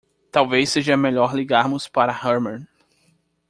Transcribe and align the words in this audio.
Talvez 0.31 0.65
seja 0.73 0.97
melhor 0.97 1.29
ligarmos 1.35 1.85
para 1.87 2.09
Herman. 2.11 2.65